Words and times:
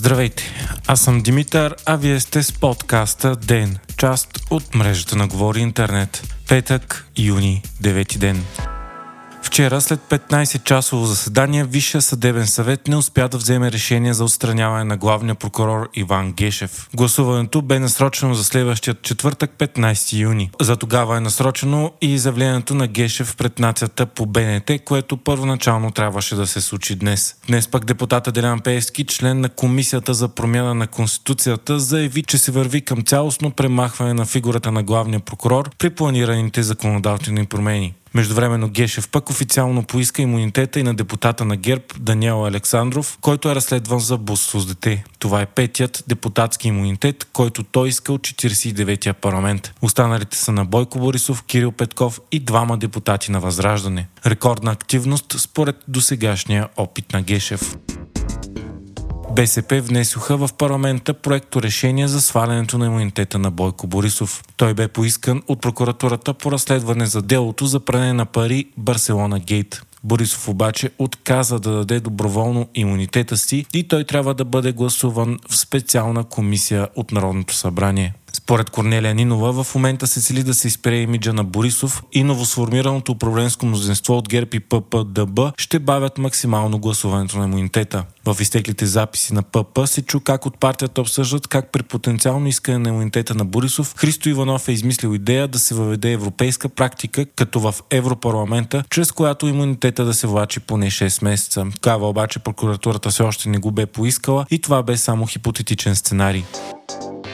Здравейте, 0.00 0.44
аз 0.86 1.00
съм 1.00 1.20
Димитър, 1.20 1.76
а 1.86 1.96
вие 1.96 2.20
сте 2.20 2.42
с 2.42 2.52
подкаста 2.52 3.36
ДЕН, 3.36 3.78
част 3.96 4.38
от 4.50 4.74
мрежата 4.74 5.16
на 5.16 5.28
Говори 5.28 5.60
Интернет. 5.60 6.34
Петък, 6.48 7.06
юни, 7.16 7.62
9 7.82 8.18
ден. 8.18 8.44
Вчера, 9.50 9.80
след 9.80 10.00
15-часово 10.00 11.04
заседание, 11.04 11.64
Висшия 11.64 12.02
съдебен 12.02 12.46
съвет 12.46 12.88
не 12.88 12.96
успя 12.96 13.28
да 13.28 13.38
вземе 13.38 13.72
решение 13.72 14.14
за 14.14 14.24
отстраняване 14.24 14.84
на 14.84 14.96
главния 14.96 15.34
прокурор 15.34 15.88
Иван 15.94 16.32
Гешев. 16.32 16.88
Гласуването 16.94 17.62
бе 17.62 17.78
насрочено 17.78 18.34
за 18.34 18.44
следващия 18.44 18.94
четвъртък, 19.02 19.50
15 19.58 20.18
юни. 20.18 20.50
За 20.60 20.76
тогава 20.76 21.16
е 21.16 21.20
насрочено 21.20 21.92
и 22.00 22.14
изявлението 22.14 22.74
на 22.74 22.86
Гешев 22.86 23.36
пред 23.36 23.58
нацията 23.58 24.06
по 24.06 24.26
БНТ, 24.26 24.70
което 24.84 25.16
първоначално 25.16 25.90
трябваше 25.90 26.34
да 26.34 26.46
се 26.46 26.60
случи 26.60 26.94
днес. 26.96 27.36
Днес 27.46 27.68
пък 27.68 27.84
депутата 27.84 28.32
Делян 28.32 28.60
Пеевски, 28.60 29.04
член 29.04 29.40
на 29.40 29.48
Комисията 29.48 30.14
за 30.14 30.28
промяна 30.28 30.74
на 30.74 30.86
Конституцията, 30.86 31.80
заяви, 31.80 32.22
че 32.22 32.38
се 32.38 32.52
върви 32.52 32.80
към 32.80 33.02
цялостно 33.02 33.50
премахване 33.50 34.14
на 34.14 34.26
фигурата 34.26 34.72
на 34.72 34.82
главния 34.82 35.20
прокурор 35.20 35.70
при 35.78 35.90
планираните 35.90 36.62
законодателни 36.62 37.46
промени. 37.46 37.94
Междувременно 38.14 38.68
Гешев 38.68 39.08
пък 39.08 39.30
официално 39.30 39.82
поиска 39.82 40.22
имунитета 40.22 40.80
и 40.80 40.82
на 40.82 40.94
депутата 40.94 41.44
на 41.44 41.56
ГЕРБ 41.56 41.84
Даниел 41.98 42.46
Александров, 42.46 43.18
който 43.20 43.50
е 43.50 43.54
разследван 43.54 44.00
за 44.00 44.16
бусство 44.16 44.60
с 44.60 44.66
дете. 44.66 45.04
Това 45.18 45.40
е 45.40 45.46
петият 45.46 46.04
депутатски 46.08 46.68
имунитет, 46.68 47.28
който 47.32 47.62
той 47.62 47.88
иска 47.88 48.12
от 48.12 48.20
49-я 48.20 49.14
парламент. 49.14 49.74
Останалите 49.82 50.36
са 50.36 50.52
на 50.52 50.64
Бойко 50.64 50.98
Борисов, 50.98 51.42
Кирил 51.42 51.72
Петков 51.72 52.20
и 52.32 52.40
двама 52.40 52.78
депутати 52.78 53.32
на 53.32 53.40
Възраждане. 53.40 54.08
Рекордна 54.26 54.70
активност 54.70 55.34
според 55.38 55.76
досегашния 55.88 56.68
опит 56.76 57.12
на 57.12 57.22
Гешев. 57.22 57.76
БСП 59.32 59.80
внесоха 59.80 60.36
в 60.36 60.48
парламента 60.58 61.14
проекто 61.14 61.62
решение 61.62 62.08
за 62.08 62.20
свалянето 62.20 62.78
на 62.78 62.86
имунитета 62.86 63.38
на 63.38 63.50
Бойко 63.50 63.86
Борисов. 63.86 64.42
Той 64.56 64.74
бе 64.74 64.88
поискан 64.88 65.42
от 65.48 65.60
прокуратурата 65.60 66.34
по 66.34 66.52
разследване 66.52 67.06
за 67.06 67.22
делото 67.22 67.66
за 67.66 67.80
пране 67.80 68.12
на 68.12 68.26
пари 68.26 68.64
Барселона 68.76 69.38
Гейт. 69.38 69.82
Борисов 70.04 70.48
обаче 70.48 70.90
отказа 70.98 71.60
да 71.60 71.70
даде 71.70 72.00
доброволно 72.00 72.68
имунитета 72.74 73.36
си 73.36 73.66
и 73.74 73.88
той 73.88 74.04
трябва 74.04 74.34
да 74.34 74.44
бъде 74.44 74.72
гласуван 74.72 75.38
в 75.48 75.56
специална 75.56 76.24
комисия 76.24 76.88
от 76.96 77.12
Народното 77.12 77.54
събрание. 77.54 78.14
Според 78.50 78.70
Корнелия 78.70 79.14
Нинова, 79.14 79.64
в 79.64 79.74
момента 79.74 80.06
се 80.06 80.20
цели 80.20 80.42
да 80.42 80.54
се 80.54 80.68
изпере 80.68 80.96
имиджа 80.96 81.32
на 81.32 81.44
Борисов 81.44 82.02
и 82.12 82.22
новосформираното 82.22 83.12
управленско 83.12 83.66
мнозинство 83.66 84.16
от 84.16 84.28
ГЕРБ 84.28 84.50
и 84.52 84.60
ППДБ 84.60 85.40
ще 85.56 85.78
бавят 85.78 86.18
максимално 86.18 86.78
гласуването 86.78 87.38
на 87.38 87.44
имунитета. 87.44 88.04
В 88.26 88.36
изтеклите 88.40 88.86
записи 88.86 89.34
на 89.34 89.42
ПП 89.42 89.86
се 89.86 90.02
чу 90.02 90.20
как 90.20 90.46
от 90.46 90.58
партията 90.58 91.00
обсъждат 91.00 91.48
как 91.48 91.72
при 91.72 91.82
потенциално 91.82 92.46
искане 92.46 92.78
на 92.78 92.88
имунитета 92.88 93.34
на 93.34 93.44
Борисов 93.44 93.94
Христо 93.96 94.28
Иванов 94.28 94.68
е 94.68 94.72
измислил 94.72 95.14
идея 95.14 95.48
да 95.48 95.58
се 95.58 95.74
въведе 95.74 96.12
европейска 96.12 96.68
практика, 96.68 97.26
като 97.36 97.60
в 97.60 97.74
Европарламента, 97.90 98.84
чрез 98.90 99.12
която 99.12 99.46
имунитета 99.46 100.04
да 100.04 100.14
се 100.14 100.26
влачи 100.26 100.60
поне 100.60 100.86
6 100.86 101.24
месеца. 101.24 101.66
Кава 101.80 102.08
обаче 102.08 102.38
прокуратурата 102.38 103.10
все 103.10 103.22
още 103.22 103.48
не 103.48 103.58
го 103.58 103.70
бе 103.70 103.86
поискала 103.86 104.46
и 104.50 104.60
това 104.60 104.82
бе 104.82 104.96
само 104.96 105.26
хипотетичен 105.26 105.96
сценарий. 105.96 106.44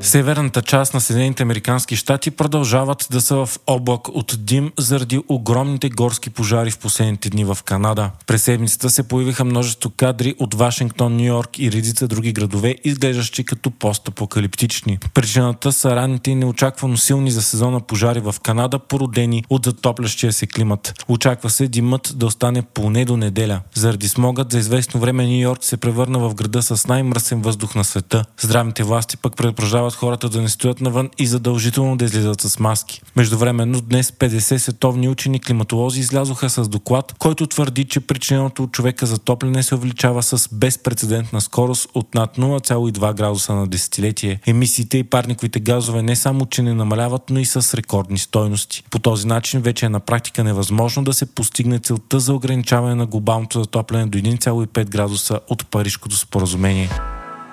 Северната 0.00 0.62
част 0.62 0.94
на 0.94 1.00
Съединените 1.00 1.42
Американски 1.42 1.96
щати 1.96 2.30
продължават 2.30 3.06
да 3.10 3.20
са 3.20 3.36
в 3.36 3.58
облак 3.66 4.08
от 4.08 4.36
дим 4.38 4.72
заради 4.78 5.20
огромните 5.28 5.88
горски 5.88 6.30
пожари 6.30 6.70
в 6.70 6.78
последните 6.78 7.30
дни 7.30 7.44
в 7.44 7.58
Канада. 7.64 8.10
През 8.26 8.42
седмицата 8.42 8.90
се 8.90 9.02
появиха 9.02 9.44
множество 9.44 9.90
кадри 9.96 10.34
от 10.38 10.54
Вашингтон, 10.54 11.16
Нью 11.16 11.24
Йорк 11.24 11.58
и 11.58 11.72
редица 11.72 12.08
други 12.08 12.32
градове, 12.32 12.74
изглеждащи 12.84 13.44
като 13.44 13.70
постапокалиптични. 13.70 14.98
Причината 15.14 15.72
са 15.72 15.96
ранните 15.96 16.30
и 16.30 16.34
неочаквано 16.34 16.96
силни 16.96 17.30
за 17.30 17.42
сезона 17.42 17.80
пожари 17.80 18.20
в 18.20 18.34
Канада, 18.42 18.78
породени 18.78 19.44
от 19.50 19.64
затоплящия 19.64 20.32
се 20.32 20.46
климат. 20.46 21.04
Очаква 21.08 21.50
се 21.50 21.68
димът 21.68 22.12
да 22.16 22.26
остане 22.26 22.62
поне 22.62 23.04
до 23.04 23.16
неделя. 23.16 23.60
Заради 23.74 24.08
смогът 24.08 24.52
за 24.52 24.58
известно 24.58 25.00
време 25.00 25.26
Нью 25.26 25.40
Йорк 25.40 25.64
се 25.64 25.76
превърна 25.76 26.18
в 26.18 26.34
града 26.34 26.62
с 26.62 26.86
най-мръсен 26.86 27.42
въздух 27.42 27.74
на 27.74 27.84
света. 27.84 28.24
Здравните 28.40 28.82
власти 28.82 29.16
пък 29.16 29.36
предупреждават 29.36 29.87
призовават 29.88 29.94
хората 29.94 30.28
да 30.28 30.42
не 30.42 30.48
стоят 30.48 30.80
навън 30.80 31.10
и 31.18 31.26
задължително 31.26 31.96
да 31.96 32.04
излизат 32.04 32.40
с 32.40 32.58
маски. 32.58 33.02
Междувременно 33.16 33.80
днес 33.80 34.10
50 34.10 34.56
световни 34.56 35.08
учени 35.08 35.40
климатолози 35.40 36.00
излязоха 36.00 36.50
с 36.50 36.68
доклад, 36.68 37.14
който 37.18 37.46
твърди, 37.46 37.84
че 37.84 38.00
причиненото 38.00 38.62
от 38.62 38.72
човека 38.72 39.06
затопляне 39.06 39.62
се 39.62 39.74
увеличава 39.74 40.22
с 40.22 40.48
безпредседентна 40.52 41.40
скорост 41.40 41.88
от 41.94 42.14
над 42.14 42.36
0,2 42.36 43.14
градуса 43.14 43.54
на 43.54 43.66
десетилетие. 43.66 44.40
Емисиите 44.46 44.98
и 44.98 45.04
парниковите 45.04 45.60
газове 45.60 46.02
не 46.02 46.16
само, 46.16 46.46
че 46.46 46.62
не 46.62 46.74
намаляват, 46.74 47.30
но 47.30 47.38
и 47.38 47.44
с 47.44 47.74
рекордни 47.74 48.18
стойности. 48.18 48.82
По 48.90 48.98
този 48.98 49.26
начин 49.26 49.60
вече 49.60 49.86
е 49.86 49.88
на 49.88 50.00
практика 50.00 50.44
невъзможно 50.44 51.04
да 51.04 51.12
се 51.12 51.26
постигне 51.26 51.78
целта 51.78 52.20
за 52.20 52.34
ограничаване 52.34 52.94
на 52.94 53.06
глобалното 53.06 53.60
затопляне 53.60 54.06
до 54.06 54.18
1,5 54.18 54.84
градуса 54.88 55.40
от 55.48 55.66
Парижкото 55.70 56.16
споразумение. 56.16 57.17